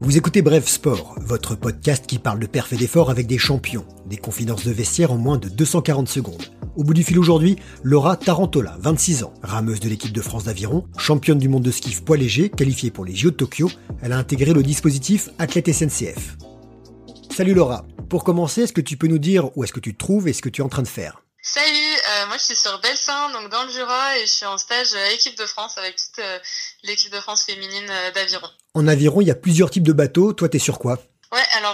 Vous 0.00 0.16
écoutez 0.16 0.42
Bref 0.42 0.68
Sport, 0.68 1.16
votre 1.20 1.54
podcast 1.54 2.06
qui 2.06 2.18
parle 2.18 2.38
de 2.38 2.46
perf 2.46 2.72
et 2.72 2.76
d'effort 2.76 3.10
avec 3.10 3.26
des 3.26 3.38
champions, 3.38 3.84
des 4.06 4.16
confidences 4.18 4.64
de 4.64 4.70
vestiaire 4.70 5.12
en 5.12 5.16
moins 5.16 5.38
de 5.38 5.48
240 5.48 6.08
secondes. 6.08 6.42
Au 6.76 6.84
bout 6.84 6.94
du 6.94 7.02
fil 7.02 7.18
aujourd'hui, 7.18 7.56
Laura 7.82 8.16
Tarantola, 8.16 8.76
26 8.78 9.24
ans, 9.24 9.34
rameuse 9.42 9.80
de 9.80 9.88
l'équipe 9.88 10.12
de 10.12 10.20
France 10.20 10.44
d'aviron, 10.44 10.84
championne 10.98 11.38
du 11.38 11.48
monde 11.48 11.62
de 11.62 11.70
skiff 11.70 12.04
poids 12.04 12.16
léger, 12.16 12.50
qualifiée 12.50 12.90
pour 12.90 13.04
les 13.04 13.14
JO 13.14 13.30
de 13.30 13.36
Tokyo, 13.36 13.70
elle 14.02 14.12
a 14.12 14.18
intégré 14.18 14.52
le 14.52 14.62
dispositif 14.62 15.30
Athlète 15.38 15.72
SNCF. 15.72 16.36
Salut 17.34 17.54
Laura, 17.54 17.84
pour 18.08 18.22
commencer, 18.22 18.62
est-ce 18.62 18.72
que 18.72 18.80
tu 18.80 18.96
peux 18.96 19.08
nous 19.08 19.18
dire 19.18 19.50
où 19.56 19.64
est-ce 19.64 19.72
que 19.72 19.80
tu 19.80 19.94
te 19.94 19.98
trouves 19.98 20.28
et 20.28 20.32
ce 20.32 20.42
que 20.42 20.48
tu 20.48 20.60
es 20.60 20.64
en 20.64 20.68
train 20.68 20.82
de 20.82 20.88
faire? 20.88 21.25
Salut, 21.48 21.70
euh, 21.70 22.26
moi 22.26 22.38
je 22.38 22.42
suis 22.42 22.56
sur 22.56 22.80
Belsin, 22.80 23.30
donc 23.30 23.50
dans 23.50 23.62
le 23.62 23.70
Jura, 23.70 24.18
et 24.18 24.22
je 24.22 24.32
suis 24.32 24.46
en 24.46 24.58
stage 24.58 24.94
euh, 24.94 25.14
équipe 25.14 25.38
de 25.38 25.46
France 25.46 25.78
avec 25.78 25.94
toute 25.94 26.18
euh, 26.18 26.38
l'équipe 26.82 27.12
de 27.12 27.20
France 27.20 27.44
féminine 27.44 27.86
d'aviron. 28.14 28.48
En 28.74 28.88
aviron, 28.88 29.20
il 29.20 29.28
y 29.28 29.30
a 29.30 29.36
plusieurs 29.36 29.70
types 29.70 29.84
de 29.84 29.92
bateaux. 29.92 30.32
Toi, 30.32 30.48
t'es 30.48 30.58
sur 30.58 30.80
quoi? 30.80 30.98
Ouais, 31.32 31.44
alors 31.54 31.65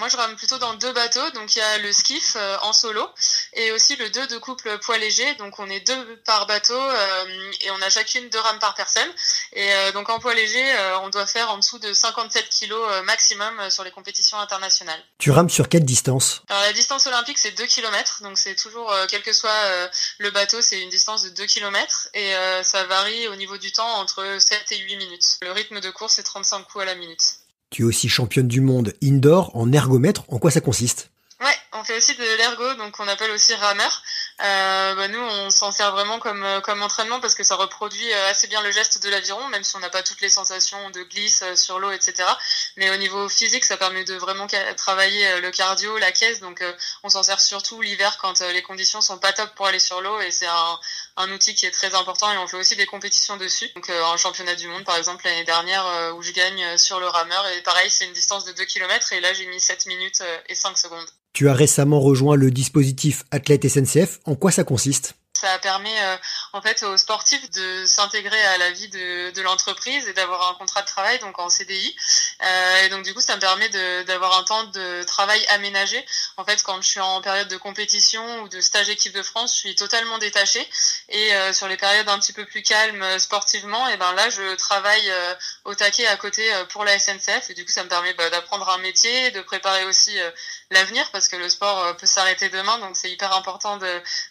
moi 0.00 0.08
je 0.08 0.16
rame 0.16 0.34
plutôt 0.34 0.56
dans 0.56 0.72
deux 0.74 0.92
bateaux, 0.92 1.30
donc 1.32 1.54
il 1.54 1.58
y 1.58 1.62
a 1.62 1.78
le 1.78 1.92
skiff 1.92 2.34
euh, 2.34 2.56
en 2.62 2.72
solo 2.72 3.06
et 3.52 3.70
aussi 3.72 3.96
le 3.96 4.08
deux 4.08 4.26
de 4.28 4.38
couple 4.38 4.78
poids 4.78 4.96
léger, 4.96 5.34
donc 5.34 5.58
on 5.58 5.68
est 5.68 5.86
deux 5.86 6.16
par 6.24 6.46
bateau 6.46 6.74
euh, 6.74 7.52
et 7.60 7.70
on 7.70 7.82
a 7.82 7.90
chacune 7.90 8.26
deux 8.30 8.38
rames 8.38 8.58
par 8.58 8.74
personne. 8.74 9.08
Et 9.52 9.70
donc 9.92 10.08
en 10.08 10.18
poids 10.18 10.32
léger, 10.34 10.64
on 11.02 11.10
doit 11.10 11.26
faire 11.26 11.50
en 11.50 11.58
dessous 11.58 11.78
de 11.78 11.92
57 11.92 12.48
kilos 12.48 13.02
maximum 13.04 13.68
sur 13.68 13.84
les 13.84 13.90
compétitions 13.90 14.38
internationales. 14.38 15.02
Tu 15.18 15.30
rames 15.30 15.50
sur 15.50 15.68
quelle 15.68 15.84
distance? 15.84 16.42
Alors 16.48 16.62
la 16.62 16.72
distance 16.72 17.06
olympique 17.06 17.36
c'est 17.36 17.50
2 17.50 17.66
km, 17.66 18.22
donc 18.22 18.38
c'est 18.38 18.54
toujours, 18.54 18.94
quel 19.08 19.22
que 19.22 19.32
soit 19.32 19.90
le 20.18 20.30
bateau, 20.30 20.62
c'est 20.62 20.80
une 20.80 20.88
distance 20.88 21.22
de 21.24 21.30
2 21.30 21.44
km 21.46 22.08
et 22.14 22.32
ça 22.62 22.84
varie 22.84 23.28
au 23.28 23.36
niveau 23.36 23.58
du 23.58 23.70
temps 23.72 23.94
entre 23.96 24.38
7 24.38 24.72
et 24.72 24.78
8 24.78 24.96
minutes. 24.96 25.36
Le 25.42 25.52
rythme 25.52 25.80
de 25.80 25.90
course 25.90 26.14
c'est 26.14 26.22
35 26.22 26.62
coups 26.64 26.82
à 26.82 26.86
la 26.86 26.94
minute. 26.94 27.39
Tu 27.70 27.82
es 27.82 27.84
aussi 27.84 28.08
championne 28.08 28.48
du 28.48 28.60
monde 28.60 28.92
indoor 29.00 29.50
en 29.54 29.72
ergomètre. 29.72 30.24
En 30.28 30.38
quoi 30.38 30.50
ça 30.50 30.60
consiste? 30.60 31.12
On 31.80 31.84
fait 31.84 31.96
aussi 31.96 32.14
de 32.14 32.22
l'ergo, 32.36 32.74
donc 32.74 33.00
on 33.00 33.08
appelle 33.08 33.30
aussi 33.30 33.54
rameur. 33.54 34.02
Euh, 34.42 34.94
bah 34.94 35.08
nous, 35.08 35.18
on 35.18 35.50
s'en 35.50 35.72
sert 35.72 35.92
vraiment 35.92 36.18
comme 36.18 36.44
euh, 36.44 36.60
comme 36.60 36.82
entraînement 36.82 37.20
parce 37.20 37.34
que 37.34 37.42
ça 37.42 37.56
reproduit 37.56 38.12
euh, 38.12 38.30
assez 38.30 38.48
bien 38.48 38.60
le 38.60 38.70
geste 38.70 39.02
de 39.02 39.08
l'aviron, 39.08 39.48
même 39.48 39.64
si 39.64 39.76
on 39.76 39.78
n'a 39.80 39.88
pas 39.88 40.02
toutes 40.02 40.20
les 40.20 40.28
sensations 40.28 40.90
de 40.90 41.02
glisse 41.02 41.42
euh, 41.42 41.56
sur 41.56 41.78
l'eau, 41.78 41.90
etc. 41.90 42.28
Mais 42.76 42.90
au 42.90 42.96
niveau 42.96 43.28
physique, 43.30 43.64
ça 43.64 43.78
permet 43.78 44.04
de 44.04 44.14
vraiment 44.14 44.46
travailler 44.76 45.40
le 45.40 45.50
cardio, 45.50 45.96
la 45.98 46.12
caisse. 46.12 46.40
Donc, 46.40 46.62
on 47.02 47.08
s'en 47.08 47.22
sert 47.22 47.40
surtout 47.40 47.80
l'hiver 47.80 48.18
quand 48.20 48.40
les 48.40 48.62
conditions 48.62 49.00
sont 49.00 49.18
pas 49.18 49.32
top 49.32 49.54
pour 49.54 49.66
aller 49.66 49.80
sur 49.80 50.00
l'eau, 50.00 50.20
et 50.20 50.30
c'est 50.30 50.46
un, 50.46 50.80
un 51.16 51.30
outil 51.32 51.54
qui 51.54 51.66
est 51.66 51.70
très 51.70 51.94
important. 51.94 52.30
Et 52.32 52.38
on 52.38 52.46
fait 52.46 52.56
aussi 52.56 52.76
des 52.76 52.86
compétitions 52.86 53.36
dessus. 53.36 53.68
Donc, 53.74 53.88
un 53.90 54.16
championnat 54.16 54.54
du 54.54 54.68
monde, 54.68 54.84
par 54.84 54.96
exemple 54.96 55.24
l'année 55.24 55.44
dernière, 55.44 56.14
où 56.16 56.22
je 56.22 56.32
gagne 56.32 56.78
sur 56.78 57.00
le 57.00 57.08
rameur, 57.08 57.46
et 57.48 57.62
pareil, 57.62 57.90
c'est 57.90 58.06
une 58.06 58.12
distance 58.12 58.44
de 58.44 58.52
2 58.52 58.64
km, 58.64 59.12
et 59.12 59.20
là 59.20 59.32
j'ai 59.32 59.46
mis 59.46 59.60
7 59.60 59.86
minutes 59.86 60.22
et 60.48 60.54
5 60.54 60.76
secondes. 60.78 61.10
Tu 61.32 61.48
as 61.48 61.54
récemment 61.54 62.00
rejoint 62.00 62.36
le 62.36 62.50
dispositif 62.50 63.24
Athlète 63.30 63.68
SNCF. 63.68 64.20
En 64.24 64.34
quoi 64.34 64.50
ça 64.50 64.64
consiste? 64.64 65.19
Ça 65.40 65.58
permet 65.58 66.02
euh, 66.02 66.16
en 66.52 66.60
fait 66.60 66.82
aux 66.82 66.96
sportifs 66.96 67.50
de 67.50 67.86
s'intégrer 67.86 68.40
à 68.46 68.58
la 68.58 68.70
vie 68.70 68.88
de, 68.88 69.30
de 69.30 69.42
l'entreprise 69.42 70.06
et 70.06 70.12
d'avoir 70.12 70.50
un 70.50 70.54
contrat 70.54 70.82
de 70.82 70.86
travail 70.86 71.18
donc 71.20 71.38
en 71.38 71.48
CDI. 71.48 71.96
Euh, 72.42 72.84
et 72.84 72.88
donc 72.90 73.04
du 73.04 73.14
coup, 73.14 73.20
ça 73.20 73.36
me 73.36 73.40
permet 73.40 73.68
d'avoir 74.04 74.38
un 74.38 74.44
temps 74.44 74.64
de 74.64 75.02
travail 75.04 75.44
aménagé. 75.48 76.04
En 76.36 76.44
fait, 76.44 76.62
quand 76.62 76.80
je 76.82 76.88
suis 76.88 77.00
en 77.00 77.20
période 77.22 77.48
de 77.48 77.56
compétition 77.56 78.42
ou 78.42 78.48
de 78.48 78.60
stage 78.60 78.88
équipe 78.90 79.14
de 79.14 79.22
France, 79.22 79.54
je 79.54 79.58
suis 79.58 79.74
totalement 79.74 80.18
détachée. 80.18 80.66
Et 81.08 81.34
euh, 81.34 81.52
sur 81.52 81.68
les 81.68 81.76
périodes 81.76 82.08
un 82.08 82.18
petit 82.18 82.32
peu 82.32 82.44
plus 82.44 82.62
calmes 82.62 83.18
sportivement, 83.18 83.88
et 83.88 83.96
ben 83.96 84.12
là, 84.12 84.28
je 84.30 84.54
travaille 84.56 85.10
au 85.64 85.74
taquet 85.74 86.06
à 86.06 86.16
côté 86.16 86.48
pour 86.70 86.84
la 86.84 86.98
SNCF. 86.98 87.50
Et 87.50 87.54
du 87.54 87.64
coup, 87.64 87.72
ça 87.72 87.84
me 87.84 87.88
permet 87.88 88.12
bah, 88.14 88.28
d'apprendre 88.30 88.68
un 88.68 88.78
métier, 88.78 89.30
de 89.30 89.40
préparer 89.40 89.84
aussi 89.84 90.16
l'avenir 90.70 91.10
parce 91.12 91.28
que 91.28 91.36
le 91.36 91.48
sport 91.48 91.96
peut 91.96 92.06
s'arrêter 92.06 92.48
demain. 92.48 92.78
Donc 92.78 92.96
c'est 92.96 93.10
hyper 93.10 93.34
important 93.34 93.78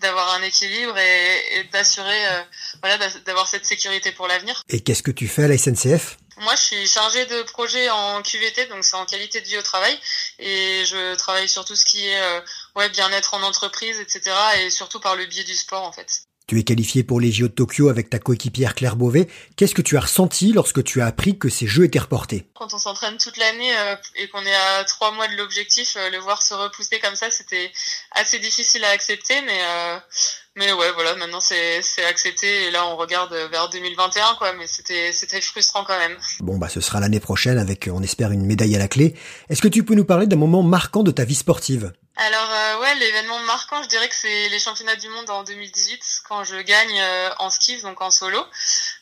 d'avoir 0.00 0.34
un 0.34 0.42
équilibre 0.42 0.93
et, 0.98 1.64
d'assurer 1.72 2.26
euh, 2.26 2.42
voilà 2.82 2.98
d'avoir 3.26 3.48
cette 3.48 3.66
sécurité 3.66 4.12
pour 4.12 4.26
l'avenir. 4.26 4.62
Et 4.68 4.80
qu'est-ce 4.80 5.02
que 5.02 5.10
tu 5.10 5.28
fais 5.28 5.44
à 5.44 5.48
la 5.48 5.58
SNCF 5.58 6.16
moi, 6.38 6.54
je 6.56 6.62
suis 6.62 6.86
chargée 6.88 7.26
de 7.26 7.42
projet 7.42 7.88
en 7.90 8.20
QVT, 8.20 8.66
donc 8.66 8.82
c'est 8.82 8.96
en 8.96 9.06
qualité 9.06 9.40
de 9.40 9.46
vie 9.46 9.58
au 9.58 9.62
travail, 9.62 9.96
et 10.40 10.82
je 10.84 11.14
travaille 11.14 11.48
sur 11.48 11.64
tout 11.64 11.76
ce 11.76 11.84
qui 11.84 12.08
est 12.08 12.20
euh, 12.20 12.40
ouais 12.74 12.88
bien-être 12.88 13.34
en 13.34 13.42
entreprise, 13.42 14.00
etc., 14.00 14.34
et 14.60 14.70
surtout 14.70 14.98
par 14.98 15.14
le 15.14 15.26
biais 15.26 15.44
du 15.44 15.54
sport 15.54 15.84
en 15.84 15.92
fait. 15.92 16.26
Tu 16.46 16.58
es 16.58 16.64
qualifié 16.64 17.04
pour 17.04 17.20
les 17.20 17.32
JO 17.32 17.48
de 17.48 17.54
Tokyo 17.54 17.88
avec 17.88 18.10
ta 18.10 18.18
coéquipière 18.18 18.74
Claire 18.74 18.96
Beauvais. 18.96 19.28
Qu'est-ce 19.56 19.74
que 19.74 19.80
tu 19.80 19.96
as 19.96 20.02
ressenti 20.02 20.52
lorsque 20.52 20.84
tu 20.84 21.00
as 21.00 21.06
appris 21.06 21.38
que 21.38 21.48
ces 21.48 21.66
jeux 21.66 21.84
étaient 21.84 21.98
reportés? 21.98 22.46
Quand 22.54 22.74
on 22.74 22.78
s'entraîne 22.78 23.16
toute 23.16 23.38
l'année 23.38 23.74
euh, 23.78 23.96
et 24.16 24.28
qu'on 24.28 24.44
est 24.44 24.54
à 24.54 24.84
trois 24.84 25.10
mois 25.12 25.26
de 25.28 25.36
l'objectif, 25.36 25.96
le 25.96 26.18
voir 26.18 26.42
se 26.42 26.52
repousser 26.52 27.00
comme 27.00 27.16
ça, 27.16 27.30
c'était 27.30 27.72
assez 28.10 28.38
difficile 28.40 28.84
à 28.84 28.90
accepter, 28.90 29.40
mais 29.40 29.58
mais 30.56 30.72
ouais, 30.72 30.92
voilà, 30.92 31.16
maintenant 31.16 31.40
c'est 31.40 31.82
accepté 32.08 32.66
et 32.66 32.70
là 32.70 32.86
on 32.86 32.96
regarde 32.96 33.34
vers 33.50 33.68
2021 33.68 34.36
quoi, 34.38 34.52
mais 34.52 34.66
c'était 34.66 35.12
c'était 35.12 35.40
frustrant 35.40 35.84
quand 35.84 35.98
même. 35.98 36.16
Bon 36.40 36.58
bah 36.58 36.68
ce 36.68 36.80
sera 36.80 37.00
l'année 37.00 37.20
prochaine 37.20 37.58
avec 37.58 37.88
on 37.92 38.02
espère 38.02 38.30
une 38.30 38.46
médaille 38.46 38.76
à 38.76 38.78
la 38.78 38.88
clé. 38.88 39.14
Est-ce 39.48 39.62
que 39.62 39.68
tu 39.68 39.84
peux 39.84 39.94
nous 39.94 40.04
parler 40.04 40.26
d'un 40.26 40.36
moment 40.36 40.62
marquant 40.62 41.02
de 41.02 41.10
ta 41.10 41.24
vie 41.24 41.34
sportive? 41.34 41.92
Alors 42.16 42.48
euh, 42.48 42.80
ouais, 42.80 42.94
l'événement 42.94 43.40
marquant, 43.40 43.82
je 43.82 43.88
dirais 43.88 44.08
que 44.08 44.14
c'est 44.14 44.48
les 44.48 44.60
championnats 44.60 44.94
du 44.94 45.08
monde 45.08 45.28
en 45.30 45.42
2018 45.42 46.22
quand 46.28 46.44
je 46.44 46.56
gagne 46.56 47.00
euh, 47.00 47.30
en 47.40 47.50
ski, 47.50 47.82
donc 47.82 48.00
en 48.00 48.12
solo. 48.12 48.38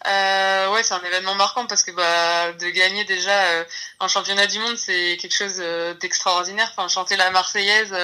Euh, 0.07 0.73
ouais, 0.73 0.83
c'est 0.83 0.95
un 0.95 1.03
événement 1.03 1.35
marquant 1.35 1.67
parce 1.67 1.85
que 1.85 1.93
bah 1.93 2.53
de 2.53 2.69
gagner 2.71 3.05
déjà 3.05 3.45
euh, 3.45 3.65
un 4.01 4.09
championnat 4.09 4.47
du 4.47 4.59
monde, 4.59 4.77
c'est 4.77 5.17
quelque 5.21 5.35
chose 5.35 5.63
d'extraordinaire. 6.01 6.69
Enfin, 6.77 6.89
chanter 6.89 7.17
la 7.17 7.31
Marseillaise 7.31 7.95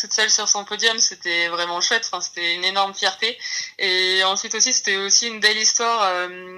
toute 0.00 0.12
seule 0.12 0.30
sur 0.30 0.48
son 0.48 0.64
podium, 0.64 0.98
c'était 0.98 1.48
vraiment 1.48 1.80
chouette. 1.80 2.08
Enfin, 2.10 2.20
c'était 2.20 2.54
une 2.54 2.64
énorme 2.64 2.94
fierté. 2.94 3.38
Et 3.78 4.22
ensuite 4.24 4.54
aussi, 4.54 4.72
c'était 4.72 4.96
aussi 4.96 5.26
une 5.26 5.40
belle 5.40 5.58
histoire 5.58 6.00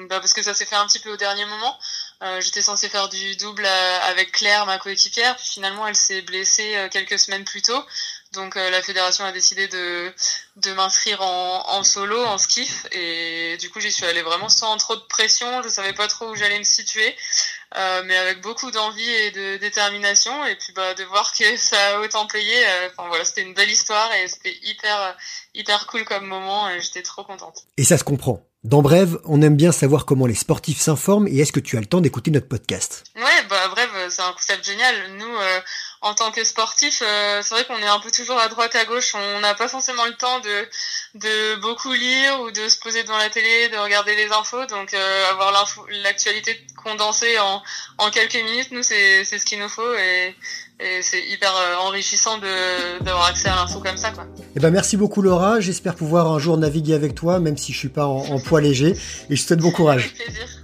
bah, 0.08 0.20
parce 0.20 0.34
que 0.34 0.42
ça 0.42 0.54
s'est 0.54 0.66
fait 0.66 0.76
un 0.76 0.86
petit 0.86 0.98
peu 0.98 1.12
au 1.12 1.16
dernier 1.16 1.46
moment. 1.46 1.78
Euh, 2.22 2.40
j'étais 2.40 2.62
censée 2.62 2.88
faire 2.88 3.08
du 3.08 3.36
double 3.36 3.66
euh, 3.66 3.98
avec 4.02 4.32
Claire, 4.32 4.64
ma 4.66 4.78
coéquipière, 4.78 5.36
puis 5.36 5.46
finalement 5.46 5.86
elle 5.86 5.96
s'est 5.96 6.22
blessée 6.22 6.74
euh, 6.76 6.88
quelques 6.88 7.18
semaines 7.18 7.44
plus 7.44 7.60
tôt. 7.60 7.84
Donc 8.34 8.54
la 8.56 8.82
fédération 8.82 9.24
a 9.24 9.32
décidé 9.32 9.68
de, 9.68 10.12
de 10.56 10.72
m'inscrire 10.72 11.20
en, 11.22 11.64
en, 11.68 11.84
solo, 11.84 12.22
en 12.24 12.38
skiff, 12.38 12.86
et 12.92 13.56
du 13.58 13.70
coup 13.70 13.80
j'y 13.80 13.92
suis 13.92 14.04
allée 14.04 14.22
vraiment 14.22 14.48
sans 14.48 14.76
trop 14.76 14.96
de 14.96 15.02
pression, 15.02 15.62
je 15.62 15.68
savais 15.68 15.92
pas 15.92 16.08
trop 16.08 16.30
où 16.30 16.34
j'allais 16.34 16.58
me 16.58 16.64
situer, 16.64 17.14
mais 17.74 18.16
avec 18.16 18.40
beaucoup 18.40 18.70
d'envie 18.70 19.10
et 19.10 19.30
de 19.30 19.56
détermination, 19.58 20.44
et 20.46 20.56
puis 20.56 20.72
bah 20.72 20.94
de 20.94 21.04
voir 21.04 21.32
que 21.32 21.56
ça 21.56 21.96
a 21.96 22.00
autant 22.00 22.26
payé, 22.26 22.54
enfin 22.90 23.08
voilà, 23.08 23.24
c'était 23.24 23.42
une 23.42 23.54
belle 23.54 23.70
histoire 23.70 24.12
et 24.12 24.28
c'était 24.28 24.56
hyper 24.62 25.16
hyper 25.54 25.86
cool 25.86 26.04
comme 26.04 26.26
moment, 26.26 26.68
et 26.70 26.80
j'étais 26.80 27.02
trop 27.02 27.24
contente. 27.24 27.64
Et 27.76 27.84
ça 27.84 27.98
se 27.98 28.04
comprend. 28.04 28.44
Dans 28.64 28.80
Brève, 28.80 29.20
on 29.26 29.42
aime 29.42 29.56
bien 29.56 29.72
savoir 29.72 30.06
comment 30.06 30.24
les 30.24 30.34
sportifs 30.34 30.80
s'informent 30.80 31.28
et 31.28 31.38
est-ce 31.38 31.52
que 31.52 31.60
tu 31.60 31.76
as 31.76 31.80
le 31.80 31.86
temps 31.86 32.00
d'écouter 32.00 32.30
notre 32.30 32.48
podcast? 32.48 33.04
Ouais, 33.14 33.44
bah 33.50 33.68
Brève, 33.68 33.90
c'est 34.08 34.22
un 34.22 34.32
concept 34.32 34.64
génial. 34.64 34.94
Nous, 35.18 35.36
euh, 35.36 35.60
en 36.04 36.15
tant 36.15 36.31
que 36.31 36.44
sportifs, 36.44 37.03
euh, 37.03 37.41
c'est 37.42 37.54
vrai 37.54 37.65
qu'on 37.65 37.78
est 37.78 37.88
un 37.88 37.98
peu 37.98 38.10
toujours 38.10 38.38
à 38.38 38.48
droite 38.48 38.76
à 38.76 38.84
gauche. 38.84 39.15
On 39.15 39.41
n'a 39.41 39.54
pas 39.54 39.69
forcément 39.69 40.04
le 40.04 40.12
temps 40.12 40.38
de, 40.41 40.69
de 41.19 41.60
beaucoup 41.60 41.94
lire 41.94 42.42
ou 42.42 42.50
de 42.50 42.69
se 42.69 42.78
poser 42.78 43.03
devant 43.04 43.16
la 43.16 43.31
télé, 43.31 43.70
de 43.70 43.78
regarder 43.78 44.14
les 44.14 44.31
infos. 44.31 44.66
Donc 44.66 44.93
euh, 44.93 45.31
avoir 45.31 45.50
l'actualité 46.03 46.60
condensée 46.76 47.38
en, 47.38 47.62
en 47.97 48.10
quelques 48.10 48.34
minutes, 48.34 48.70
nous, 48.70 48.82
c'est 48.82 49.25
ce 49.25 49.44
qu'il 49.47 49.59
nous 49.59 49.70
faut. 49.70 49.94
Et 49.94 50.37
et 50.81 51.03
c'est 51.03 51.22
hyper 51.31 51.53
euh, 51.54 51.87
enrichissant 51.87 52.38
d'avoir 53.00 53.26
accès 53.26 53.48
à 53.48 53.54
l'info 53.54 53.78
comme 53.78 53.97
ça 53.97 54.10
quoi. 54.10 54.26
Eh 54.56 54.60
ben 54.60 54.70
merci 54.70 54.97
beaucoup 54.97 55.22
Laura, 55.22 55.60
j'espère 55.60 55.94
pouvoir 55.94 56.26
un 56.32 56.41
jour 56.41 56.59
naviguer 56.59 56.94
avec 56.94 57.14
toi 57.14 57.38
même 57.38 57.56
si 57.56 57.72
je 57.72 57.78
suis 57.78 57.88
pas 57.88 58.06
en, 58.06 58.41
poids 58.41 58.60
léger 58.60 58.97
et 59.31 59.37
je 59.37 59.43
te 59.43 59.47
souhaite 59.47 59.60
bon 59.60 59.70
courage. 59.70 60.03
Avec 60.06 60.14
plaisir. 60.14 60.63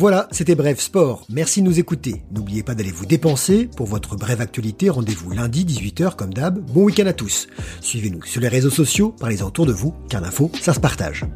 Voilà, 0.00 0.28
c'était 0.30 0.54
Bref 0.54 0.80
Sport. 0.80 1.26
Merci 1.28 1.60
de 1.60 1.66
nous 1.66 1.78
écouter. 1.78 2.22
N'oubliez 2.34 2.62
pas 2.62 2.74
d'aller 2.74 2.90
vous 2.90 3.04
dépenser. 3.04 3.68
Pour 3.76 3.86
votre 3.86 4.16
brève 4.16 4.40
actualité, 4.40 4.88
rendez-vous 4.88 5.30
lundi 5.30 5.66
18h 5.66 6.16
comme 6.16 6.32
d'hab. 6.32 6.58
Bon 6.72 6.84
week-end 6.84 7.04
à 7.04 7.12
tous. 7.12 7.48
Suivez-nous 7.82 8.22
sur 8.22 8.40
les 8.40 8.48
réseaux 8.48 8.70
sociaux, 8.70 9.14
parlez-en 9.20 9.48
autour 9.48 9.66
de 9.66 9.72
vous, 9.72 9.94
car 10.08 10.22
l'info, 10.22 10.50
ça 10.62 10.72
se 10.72 10.80
partage. 10.80 11.26